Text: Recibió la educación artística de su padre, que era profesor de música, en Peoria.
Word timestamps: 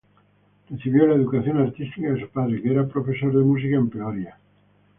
Recibió 0.67 1.05
la 1.05 1.13
educación 1.13 1.57
artística 1.59 2.09
de 2.11 2.19
su 2.19 2.27
padre, 2.29 2.59
que 2.59 2.71
era 2.71 2.87
profesor 2.87 3.31
de 3.37 3.43
música, 3.43 3.75
en 3.75 3.87
Peoria. 3.91 4.39